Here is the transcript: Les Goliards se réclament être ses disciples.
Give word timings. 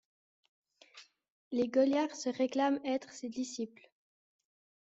Les 1.51 1.67
Goliards 1.67 2.15
se 2.15 2.29
réclament 2.29 2.79
être 2.83 3.11
ses 3.13 3.29
disciples. 3.29 3.91